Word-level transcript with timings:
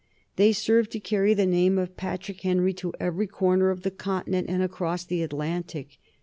They 0.35 0.51
served 0.51 0.89
to 0.93 0.99
carry 0.99 1.35
the 1.35 1.45
name 1.45 1.77
of 1.77 1.95
Patrick 1.95 2.41
Henry 2.41 2.73
to 2.73 2.91
every 2.99 3.27
corner 3.27 3.69
of 3.69 3.83
the 3.83 3.91
continent 3.91 4.47
and 4.49 4.63
across 4.63 5.03
the 5.05 5.21
Atlantic. 5.21 5.99